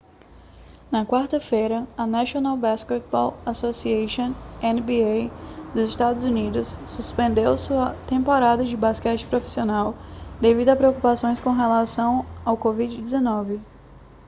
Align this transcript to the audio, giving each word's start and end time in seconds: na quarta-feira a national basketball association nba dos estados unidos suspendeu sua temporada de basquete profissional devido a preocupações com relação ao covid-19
na 0.89 1.05
quarta-feira 1.05 1.87
a 1.95 2.07
national 2.07 2.57
basketball 2.57 3.37
association 3.45 4.33
nba 4.63 5.29
dos 5.75 5.89
estados 5.89 6.25
unidos 6.25 6.75
suspendeu 6.87 7.55
sua 7.55 7.93
temporada 8.07 8.65
de 8.65 8.75
basquete 8.75 9.27
profissional 9.27 9.93
devido 10.41 10.69
a 10.69 10.75
preocupações 10.75 11.39
com 11.39 11.51
relação 11.51 12.25
ao 12.43 12.57
covid-19 12.57 13.61